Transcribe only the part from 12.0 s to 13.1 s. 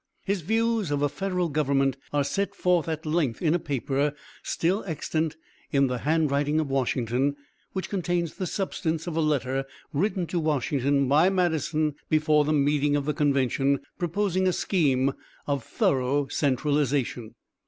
before the meeting of